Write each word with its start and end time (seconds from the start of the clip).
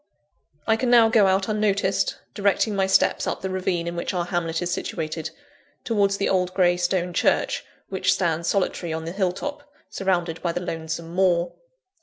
I 0.65 0.77
can 0.77 0.89
now 0.89 1.09
go 1.09 1.27
out 1.27 1.47
unnoticed, 1.47 2.17
directing 2.33 2.75
my 2.75 2.87
steps 2.87 3.27
up 3.27 3.41
the 3.43 3.51
ravine 3.51 3.85
in 3.85 3.95
which 3.95 4.15
our 4.15 4.25
hamlet 4.25 4.59
is 4.59 4.71
situated, 4.71 5.29
towards 5.83 6.17
the 6.17 6.27
old 6.27 6.55
grey 6.55 6.75
stone 6.77 7.13
church 7.13 7.63
which 7.89 8.11
stands 8.13 8.47
solitary 8.47 8.93
on 8.93 9.05
the 9.05 9.11
hill 9.11 9.31
top, 9.31 9.61
surrounded 9.91 10.41
by 10.41 10.53
the 10.53 10.59
lonesome 10.59 11.13
moor. 11.13 11.53